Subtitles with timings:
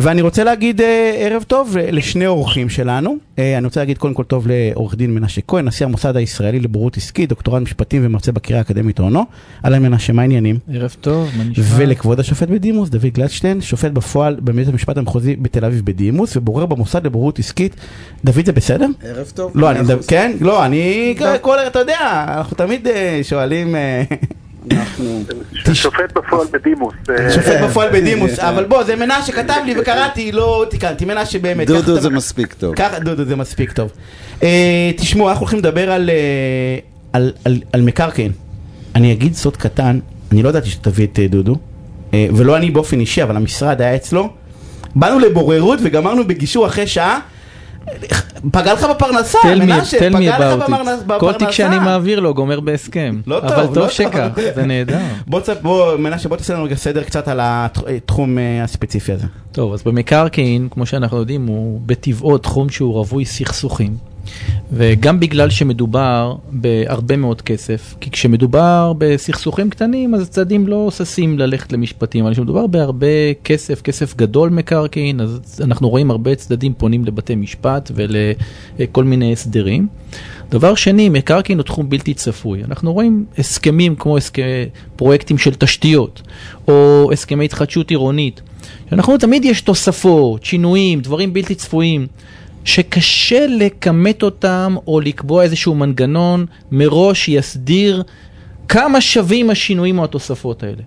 [0.00, 3.16] ואני רוצה להגיד אה, ערב טוב לשני אורחים שלנו.
[3.38, 6.96] אה, אני רוצה להגיד קודם כל טוב לעורך דין מנשה כהן, נשיא המוסד הישראלי לבורות
[6.96, 9.24] עסקית, דוקטורט משפטים ומרצה בקריאה האקדמית אונו.
[9.64, 10.58] אהלן מנשה, מה העניינים?
[10.72, 11.64] ערב טוב, מה נשמע?
[11.76, 17.06] ולכבוד השופט בדימוס, דוד גלדשטיין, שופט בפועל בבית המשפט המחוזי בתל אביב בדימוס, ובורר במוסד
[17.06, 17.76] לבורות עסקית.
[18.24, 18.86] דוד, זה בסדר?
[19.02, 19.52] ערב טוב.
[19.54, 20.32] לא, אני, כן?
[20.40, 23.74] לא, אני, כל, אתה יודע, אנחנו תמיד אה, שואלים...
[24.72, 25.24] אנחנו...
[25.72, 26.94] שופט בפועל בדימוס.
[27.10, 31.66] אה, שופט בפועל בדימוס, אבל בוא, זה מנשה כתב לי וקראתי, לא תיקנתי, מנשה באמת.
[31.66, 32.74] דודו זה מספיק טוב.
[32.74, 33.90] ככה, דודו זה מספיק טוב.
[34.42, 35.92] אה, תשמעו, אנחנו הולכים לדבר
[37.72, 38.32] על מקרקעין.
[38.94, 39.98] אני אגיד סוד קטן,
[40.32, 41.56] אני לא ידעתי שתביא את דודו,
[42.12, 44.28] ולא אני באופן אישי, אבל המשרד היה אצלו.
[44.94, 47.20] באנו לבוררות וגמרנו בגישור אחרי שעה.
[48.52, 51.18] פגע לך בפרנסה, מנשה, פגע לך בפרנסה.
[51.18, 53.20] כל תיק שאני מעביר לו גומר בהסכם.
[53.26, 54.98] לא טוב, אבל טוב שכך, זה נהדר.
[55.62, 59.26] בוא, מנשה, בוא תעשה לנו רגע סדר קצת על התחום אה, הספציפי הזה.
[59.52, 63.96] טוב, אז במקרקעין, כמו שאנחנו יודעים, הוא בטבעו תחום שהוא רווי סכסוכים.
[64.72, 71.72] וגם בגלל שמדובר בהרבה מאוד כסף, כי כשמדובר בסכסוכים קטנים אז הצדדים לא ששים ללכת
[71.72, 73.06] למשפטים, אבל כשמדובר בהרבה
[73.44, 79.88] כסף, כסף גדול מקרקעין, אז אנחנו רואים הרבה צדדים פונים לבתי משפט ולכל מיני הסדרים.
[80.50, 82.64] דבר שני, מקרקעין הוא תחום בלתי צפוי.
[82.64, 84.44] אנחנו רואים הסכמים כמו הסכמי,
[84.96, 86.22] פרויקטים של תשתיות,
[86.68, 88.40] או הסכמי התחדשות עירונית.
[88.92, 92.06] אנחנו תמיד יש תוספות, שינויים, דברים בלתי צפויים.
[92.68, 98.02] שקשה לכמת אותם או לקבוע איזשהו מנגנון מראש שיסדיר
[98.68, 100.82] כמה שווים השינויים או התוספות האלה.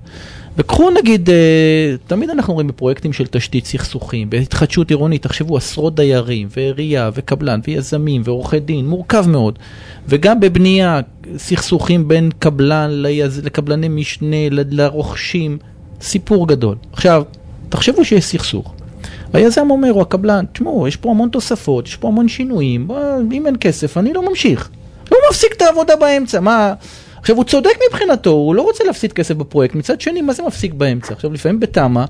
[0.57, 6.47] וקחו נגיד, אה, תמיד אנחנו רואים בפרויקטים של תשתית סכסוכים, בהתחדשות עירונית, תחשבו עשרות דיירים,
[6.57, 9.59] ועירייה, וקבלן, ויזמים, ועורכי דין, מורכב מאוד.
[10.07, 10.99] וגם בבנייה,
[11.38, 13.45] סכסוכים בין קבלן ליז...
[13.45, 15.57] לקבלני משנה, לרוכשים,
[16.01, 16.75] סיפור גדול.
[16.93, 17.23] עכשיו,
[17.69, 18.73] תחשבו שיש סכסוך.
[19.33, 22.99] היזם אומר, או הקבלן, תשמעו, יש פה המון תוספות, יש פה המון שינויים, בוא,
[23.31, 24.69] אם אין כסף, אני לא ממשיך.
[25.11, 26.73] לא מפסיק את העבודה באמצע, מה...
[27.22, 30.73] עכשיו, הוא צודק מבחינתו, הוא לא רוצה להפסיד כסף בפרויקט, מצד שני, מה זה מפסיק
[30.73, 31.13] באמצע?
[31.13, 32.06] עכשיו, לפעמים בתמ"א,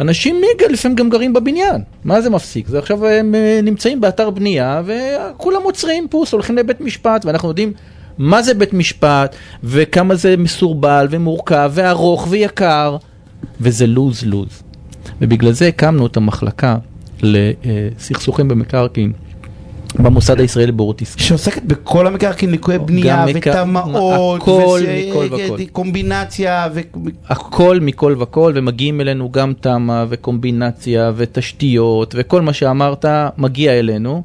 [0.00, 2.68] אנשים לפעמים גם גרים בבניין, מה זה מפסיק?
[2.68, 7.72] זה עכשיו הם אה, נמצאים באתר בנייה, וכולם עוצרים פוס, הולכים לבית משפט, ואנחנו יודעים
[8.18, 12.96] מה זה בית משפט, וכמה זה מסורבל ומורכב וארוך ויקר,
[13.60, 14.62] וזה לוז-לוז.
[15.22, 16.76] ובגלל זה הקמנו את המחלקה
[17.22, 19.12] לסכסוכים במקרקעין.
[19.98, 21.26] במוסד הישראלי לבורות עסקית.
[21.26, 24.42] שעוסקת בכל המקרקעין, ליקויי בנייה ותמ"אות,
[25.58, 26.68] וקומבינציה.
[27.28, 33.04] הכל מכל וכל, ומגיעים אלינו גם תמ"א וקומבינציה ותשתיות, וכל מה שאמרת
[33.38, 34.22] מגיע אלינו.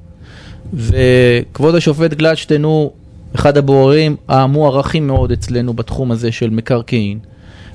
[0.73, 2.91] וכבוד השופט גלדשטיין הוא
[3.35, 7.19] אחד הבוררים המוערכים מאוד אצלנו בתחום הזה של מקרקעין.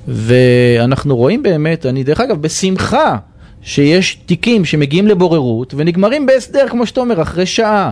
[0.08, 3.16] ואנחנו רואים באמת, אני דרך אגב, בשמחה,
[3.62, 7.90] שיש תיקים שמגיעים לבוררות ונגמרים בהסדר, כמו שאתה אומר, אחרי שעה.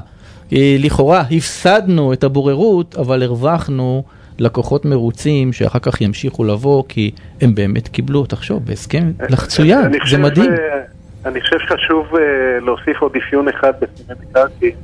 [0.53, 4.03] לכאורה הפסדנו את הבוררות, אבל הרווחנו
[4.39, 7.11] לקוחות מרוצים שאחר כך ימשיכו לבוא, כי
[7.41, 10.51] הם באמת קיבלו, תחשוב, בהסכם לחצוין, זה מדהים.
[10.51, 10.57] אה,
[11.25, 12.07] אני חושב שחשוב
[12.61, 14.75] להוסיף עוד אפיון אחד בסימי מקרקעין,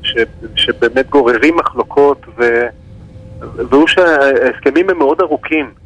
[0.56, 2.26] שבאמת גוררים מחלוקות.
[3.40, 5.85] והוא שההסכמים הם מאוד ארוכים.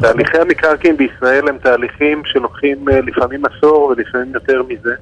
[0.00, 4.94] תהליכי המקרקעין בישראל הם תהליכים שלוקחים אה, לפעמים עשור ולפעמים יותר מזה.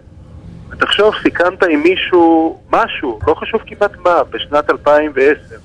[0.71, 5.57] ותחשוב, סיכמת עם מישהו משהו, לא חשוב כמעט מה, בשנת 2010.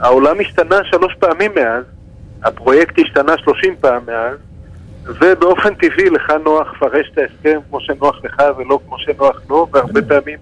[0.00, 1.84] העולם השתנה שלוש פעמים מאז,
[2.44, 4.36] הפרויקט השתנה 30 פעם מאז,
[5.04, 10.02] ובאופן טבעי לך נוח לפרש את ההסכם כמו שנוח לך ולא כמו שנוח לו, והרבה
[10.02, 10.38] פעמים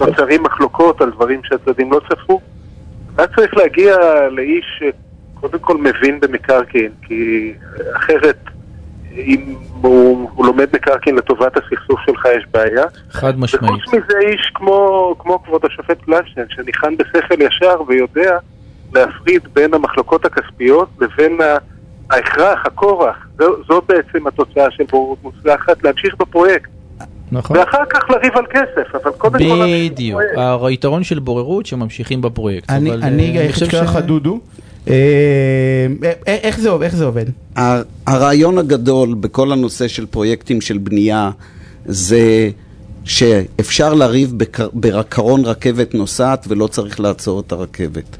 [0.00, 2.40] נוצרים מחלוקות על דברים שהצדדים לא צפו.
[3.14, 3.96] אתה צריך להגיע
[4.30, 4.82] לאיש
[5.42, 7.52] קודם כל מבין במקרקעין, כי
[7.96, 8.38] אחרת
[9.16, 12.84] אם הוא, הוא לומד מקרקעין לטובת הסכסוך שלך יש בעיה.
[13.10, 13.72] חד משמעית.
[13.72, 18.38] וחוץ מזה איש כמו, כמו כבוד השופט פלשטיין, שניחן בשכל ישר ויודע
[18.94, 21.38] להפריד בין המחלוקות הכספיות לבין
[22.10, 23.26] ההכרח, הכורח.
[23.38, 26.70] זו, זו בעצם התוצאה של בוררות מוצלחת, להמשיך בפרויקט.
[27.32, 27.56] נכון.
[27.56, 29.66] ואחר כך לריב על כסף, אבל קודם כל...
[29.66, 30.20] בדיוק,
[30.66, 32.70] היתרון של בוררות שממשיכים בפרויקט.
[32.70, 34.40] אני, אבל, אני, אני חושב לך דודו.
[34.88, 34.94] אה,
[36.04, 37.24] אה, איך זה, איך זה עובד?
[38.06, 41.30] הרעיון הגדול בכל הנושא של פרויקטים של בנייה
[41.86, 42.50] זה
[43.04, 44.34] שאפשר לריב
[44.74, 48.16] בקרון רכבת נוסעת ולא צריך לעצור את הרכבת.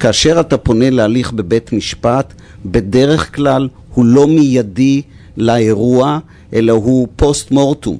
[0.00, 2.32] כאשר אתה פונה להליך בבית משפט,
[2.66, 5.02] בדרך כלל הוא לא מיידי
[5.36, 6.18] לאירוע,
[6.52, 7.96] אלא הוא פוסט מורטום,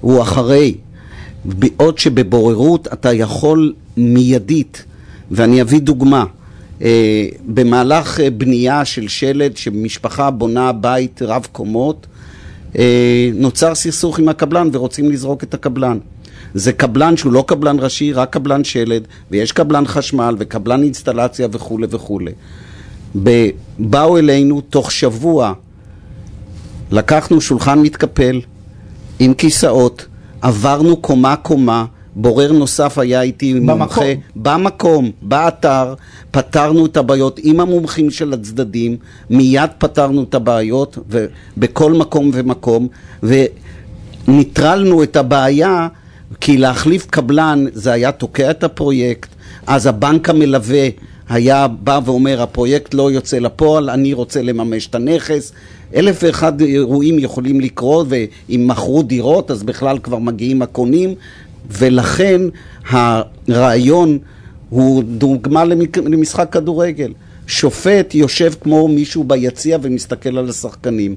[0.00, 0.74] הוא אחרי.
[1.44, 4.84] בעוד שבבוררות אתה יכול מיידית,
[5.30, 6.24] ואני אביא דוגמה.
[6.84, 12.06] אה, במהלך אה, בנייה של שלד, שמשפחה בונה בית רב קומות,
[12.78, 15.98] אה, נוצר סכסוך עם הקבלן ורוצים לזרוק את הקבלן.
[16.54, 21.86] זה קבלן שהוא לא קבלן ראשי, רק קבלן שלד, ויש קבלן חשמל וקבלן אינסטלציה וכולי
[21.90, 22.32] וכולי.
[23.78, 25.52] באו אלינו תוך שבוע,
[26.90, 28.40] לקחנו שולחן מתקפל
[29.18, 30.06] עם כיסאות,
[30.42, 31.84] עברנו קומה-קומה,
[32.16, 33.78] בורר נוסף היה איתי במקום.
[33.78, 34.04] מומחה,
[34.36, 35.94] במקום, באתר,
[36.30, 38.96] פתרנו את הבעיות עם המומחים של הצדדים,
[39.30, 42.88] מיד פתרנו את הבעיות, ובכל מקום ומקום,
[44.28, 45.88] וניטרלנו את הבעיה,
[46.40, 49.28] כי להחליף קבלן זה היה תוקע את הפרויקט,
[49.66, 50.88] אז הבנק המלווה
[51.28, 55.52] היה בא ואומר, הפרויקט לא יוצא לפועל, אני רוצה לממש את הנכס.
[55.94, 61.14] אלף ואחד אירועים יכולים לקרות, ואם מכרו דירות, אז בכלל כבר מגיעים הקונים,
[61.70, 62.40] ולכן
[62.88, 64.18] הרעיון
[64.68, 65.64] הוא דוגמה
[65.94, 67.12] למשחק כדורגל.
[67.46, 71.14] שופט יושב כמו מישהו ביציע ומסתכל על השחקנים.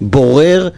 [0.00, 0.68] בורר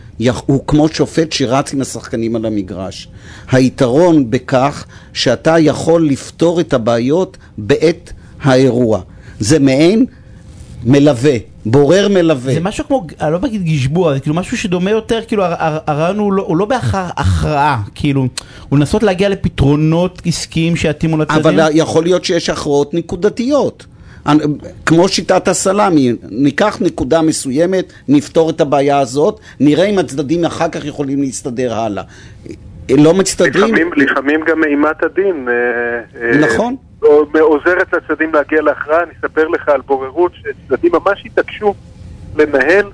[0.47, 3.09] הוא כמו שופט שרץ עם השחקנים על המגרש.
[3.51, 8.13] היתרון בכך שאתה יכול לפתור את הבעיות בעת
[8.43, 9.01] האירוע.
[9.41, 10.07] זה מעין
[10.85, 11.37] מלווה,
[11.71, 12.55] בורר מלווה.
[12.55, 15.79] זה משהו כמו, אני לא בגיד גשבוע, זה כאילו משהו שדומה יותר, כאילו הר- הר-
[15.87, 18.27] הרעיון הוא לא- הוא לא בהכרח הכרעה, כאילו,
[18.69, 21.41] הוא לנסות להגיע לפתרונות עסקיים שיתאימו לצדדים.
[21.61, 23.87] אבל יכול להיות שיש הכרעות נקודתיות.
[24.87, 30.85] כמו שיטת הסלאמי, ניקח נקודה מסוימת, נפתור את הבעיה הזאת, נראה אם הצדדים אחר כך
[30.85, 32.03] יכולים להסתדר הלאה.
[32.91, 33.75] לא מצטדרים?
[33.75, 35.53] לפעמים, לפעמים גם אימת הדין אה,
[36.33, 36.77] אה, נכון.
[37.41, 39.03] עוזרת לצדדים להגיע להכרעה.
[39.03, 41.75] אני אספר לך על בוררות שצדדים ממש התעקשו
[42.37, 42.91] לנהל,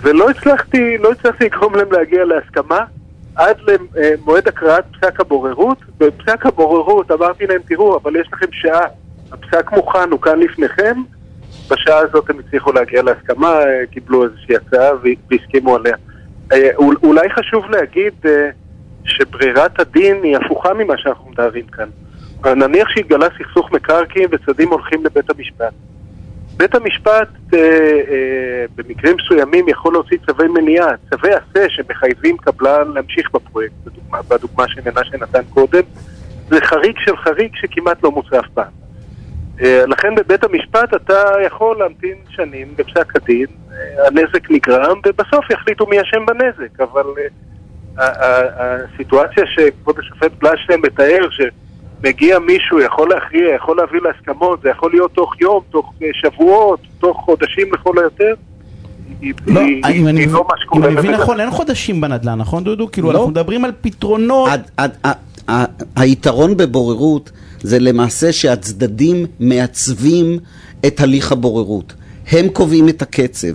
[0.00, 2.80] ולא הצלחתי, לא הצלחתי לגרום להם להגיע להסכמה
[3.36, 5.78] עד למועד הקראת פסק הבוררות.
[5.98, 8.86] בפסק הבוררות אמרתי להם, תראו, אבל יש לכם שעה,
[9.32, 11.02] הפסק מוכן, הוא כאן לפניכם.
[11.70, 13.58] בשעה הזאת הם הצליחו להגיע להסכמה,
[13.90, 14.90] קיבלו איזושהי הצעה
[15.30, 15.96] והסכימו עליה.
[16.52, 18.48] אה, אול- אולי חשוב להגיד אה,
[19.04, 21.88] שברירת הדין היא הפוכה ממה שאנחנו מתארים כאן.
[22.44, 25.72] נניח שהתגלה סכסוך מקרקעין וצדדים הולכים לבית המשפט.
[26.56, 33.30] בית המשפט אה, אה, במקרים מסוימים יכול להוציא צווי מניעה, צווי עשה שמחייבים קבלן להמשיך
[33.34, 35.82] בפרויקט, בדוגמה, בדוגמה שמנשה נתן קודם.
[36.48, 38.86] זה חריג של חריג שכמעט לא מוצא אף פעם.
[39.62, 45.86] אה, לכן בבית המשפט אתה יכול להמתין שנים בפסק הדין, אה, הנזק נגרם ובסוף יחליטו
[45.86, 48.04] מי אשם בנזק, אבל אה,
[48.58, 51.28] הסיטואציה שכבוד השופט בלשטיין מתאר,
[52.02, 56.80] שמגיע מישהו, יכול להכריע, יכול להביא להסכמות, זה יכול להיות תוך יום, תוך אה, שבועות,
[56.98, 58.34] תוך חודשים לכל היותר,
[59.46, 60.30] לא, היא, אם אני היא
[60.80, 62.90] מבין- לא נכון, אין חודשים בנדל"ן, נכון דודו?
[62.92, 63.18] כאילו, לא.
[63.18, 64.48] אנחנו מדברים על פתרונות.
[64.50, 65.12] עד, עד, ה-
[65.52, 65.64] ה-
[65.96, 67.30] היתרון בבוררות
[67.62, 70.38] זה למעשה שהצדדים מעצבים
[70.86, 71.92] את הליך הבוררות.
[72.32, 73.52] הם קובעים את הקצב.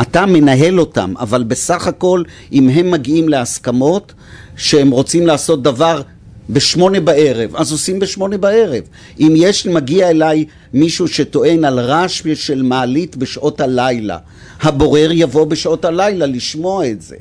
[0.00, 4.14] אתה מנהל אותם, אבל בסך הכל, אם הם מגיעים להסכמות
[4.56, 6.02] שהם רוצים לעשות דבר
[6.50, 8.82] בשמונה בערב, אז עושים בשמונה בערב.
[9.20, 14.18] אם יש, מגיע אליי מישהו שטוען על רעש של מעלית בשעות הלילה,
[14.62, 17.16] הבורר יבוא בשעות הלילה לשמוע את זה.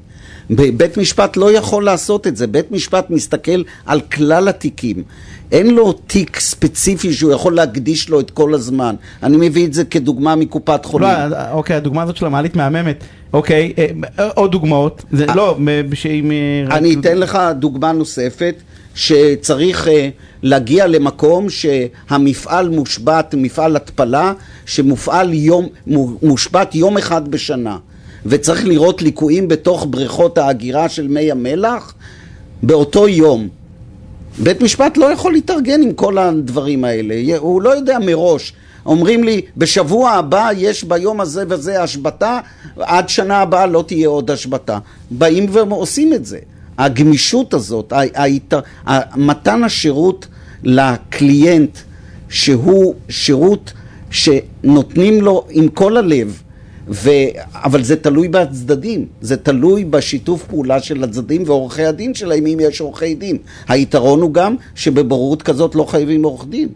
[0.49, 5.03] בית משפט לא יכול לעשות את זה, בית משפט מסתכל על כלל התיקים.
[5.51, 8.95] אין לו תיק ספציפי שהוא יכול להקדיש לו את כל הזמן.
[9.23, 11.09] אני מביא את זה כדוגמה מקופת חולים.
[11.29, 13.03] לא, אוקיי, הדוגמה הזאת של המעלית מהממת.
[13.33, 13.85] אוקיי, אה,
[14.19, 15.03] אה, עוד דוגמאות.
[15.11, 15.57] זה לא.
[15.67, 18.55] אה, אני אתן לך דוגמה נוספת,
[18.97, 19.89] שצריך uh,
[20.43, 24.33] להגיע למקום שהמפעל מושבת, מפעל התפלה,
[24.65, 27.77] שמופעל יום, מו- מושבת יום אחד בשנה,
[28.25, 31.93] וצריך לראות ליקויים בתוך בריכות האגירה של מי המלח
[32.63, 33.47] באותו יום.
[34.39, 38.53] בית משפט לא יכול להתארגן עם כל הדברים האלה, הוא לא יודע מראש.
[38.85, 42.39] אומרים לי, בשבוע הבא יש ביום הזה וזה השבתה,
[42.79, 44.77] עד שנה הבאה לא תהיה עוד השבתה.
[45.11, 46.39] באים ועושים את זה.
[46.77, 47.93] הגמישות הזאת,
[49.15, 50.27] מתן השירות
[50.63, 51.77] לקליינט,
[52.29, 53.73] שהוא שירות
[54.11, 56.41] שנותנים לו עם כל הלב,
[56.89, 57.09] ו...
[57.53, 62.81] אבל זה תלוי בצדדים, זה תלוי בשיתוף פעולה של הצדדים ועורכי הדין שלהם, אם יש
[62.81, 63.37] עורכי דין.
[63.67, 66.69] היתרון הוא גם שבבוררות כזאת לא חייבים עורך דין.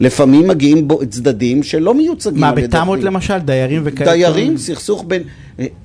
[0.00, 2.98] לפעמים מגיעים בו צדדים שלא מיוצגים מה, בתמות.
[3.02, 3.38] למשל?
[3.38, 4.10] דיירים וכאלה?
[4.10, 5.22] דיירים, סכסוך בין...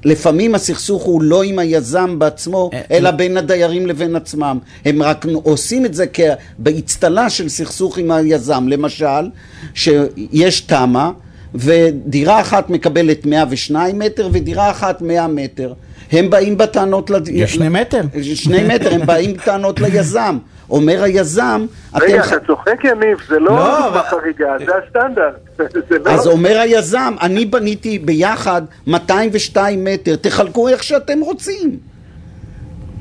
[0.05, 3.15] לפעמים הסכסוך הוא לא עם היזם בעצמו, אה, אלא לא.
[3.15, 4.59] בין הדיירים לבין עצמם.
[4.85, 6.19] הם רק עושים את זה כ-
[6.57, 8.67] באצטלה של סכסוך עם היזם.
[8.67, 9.29] למשל,
[9.73, 11.09] שיש תמ"א,
[11.55, 15.73] ודירה אחת מקבלת 102 מטר, ודירה אחת 100 מטר.
[16.11, 17.09] הם באים בטענות...
[17.09, 17.27] לד...
[17.27, 18.01] יש שני מטר.
[18.33, 20.37] שני מטר, הם באים בטענות ליזם.
[20.69, 22.37] אומר היזם, רגע, אתם...
[22.37, 25.33] אתה צוחק יניב, זה לא לא, דוגמה אבל- חריגה, זה הסטנדרט.
[25.89, 31.77] זה לא- אז אומר היזם, אני בניתי ביחד 202 מטר, תחלקו איך שאתם רוצים.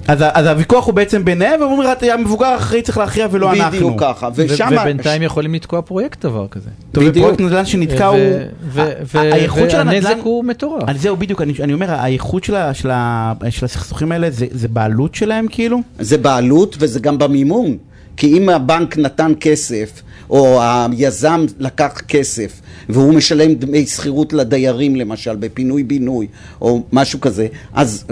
[0.08, 3.70] אז אז הוויכוח הוא בעצם ביניהם, והם אומרים, המבוגר האחראי צריך להכריע ולא אנחנו.
[3.70, 4.68] בדיוק ככה, ו- ושם...
[4.80, 6.70] ובינתיים יכולים לתקוע פרויקט דבר כזה.
[6.92, 7.16] טוב, בדיוק.
[7.26, 8.18] ופרויקט נדל"ן שנתקע הוא...
[8.18, 10.04] ו- ו- ה- ו- האיכות של הנדל"ן...
[10.04, 10.82] והנזק הוא מטורף.
[10.86, 14.46] על זהו בדיוק, אני, אני אומר, האיכות של, ה, של, ה, של הסכסוכים האלה זה,
[14.50, 15.80] זה בעלות שלהם כאילו?
[15.98, 17.76] זה בעלות וזה גם במימון.
[18.16, 25.36] כי אם הבנק נתן כסף, או היזם לקח כסף, והוא משלם דמי שכירות לדיירים למשל,
[25.36, 26.26] בפינוי-בינוי,
[26.60, 28.04] או משהו כזה, אז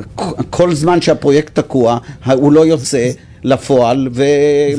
[0.51, 3.11] כל זמן שהפרויקט תקוע, הוא לא יוצא
[3.45, 4.25] לפועל זה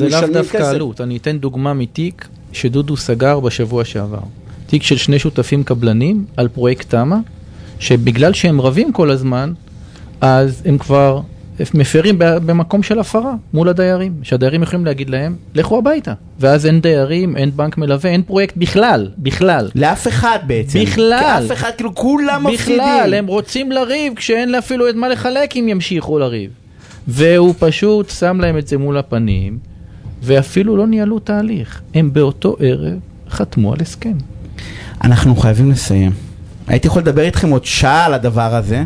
[0.00, 0.68] ומשלמים דווקא כסף.
[0.68, 1.00] עלות.
[1.00, 4.18] אני אתן דוגמה מתיק שדודו סגר בשבוע שעבר.
[4.66, 7.16] תיק של שני שותפים קבלנים על פרויקט תמ"א,
[7.78, 9.52] שבגלל שהם רבים כל הזמן,
[10.20, 11.20] אז הם כבר
[11.74, 16.12] מפרים במקום של הפרה מול הדיירים, שהדיירים יכולים להגיד להם, לכו הביתה.
[16.40, 19.70] ואז אין דיירים, אין בנק מלווה, אין פרויקט בכלל, בכלל.
[19.74, 20.80] לאף אחד בעצם.
[20.82, 21.18] בכלל.
[21.38, 22.78] כי אף אחד, כאילו כולם מפסידים.
[22.78, 26.50] בכלל, הם רוצים לריב כשאין אפילו את מה לחלק אם ימשיכו לריב.
[27.08, 29.58] והוא פשוט שם להם את זה מול הפנים,
[30.22, 31.80] ואפילו לא ניהלו תהליך.
[31.94, 32.98] הם באותו ערב
[33.30, 34.14] חתמו על הסכם.
[35.04, 36.12] אנחנו חייבים לסיים.
[36.66, 38.84] הייתי יכול לדבר איתכם עוד שעה על הדבר הזה,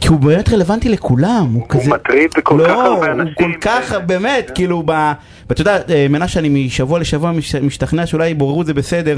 [0.00, 1.48] כי הוא באמת רלוונטי לכולם.
[1.54, 1.90] הוא כזה...
[1.90, 3.34] מטריד כל לא, כך הרבה הוא אנשים.
[3.38, 5.12] כל כך, באמת, כאילו, ב...
[5.48, 9.16] ואתה יודע, אה, מנשה, אני משבוע לשבוע מש- משתכנע שאולי בוררות זה בסדר.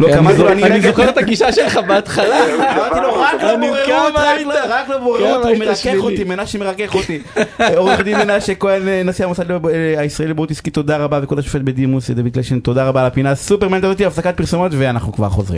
[0.00, 2.36] לא, כמה זו, זוכר- אני אני זוכר את הגישה שלך בהתחלה.
[2.76, 5.58] אמרתי לו, רק לא אני בוררות, כמה רק היית- לא- רק לא בוררות, כמה הוא
[5.58, 5.94] מרכך.
[5.98, 7.18] אותי, מנשה מרכך אותי.
[7.76, 9.56] עורך דין מנשה כהן, אה, נשיא המוסד אה,
[9.96, 13.68] הישראלי לבוררות עסקית, תודה רבה, וכבוד השופט בדימוס דוד קלשן, תודה רבה על הפינה הסופר
[13.68, 15.42] מעניינת אותי, הפסקת פרסומות, ואנחנו כבר חוזרים.